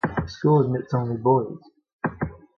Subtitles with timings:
[0.19, 1.59] The school admits only boys.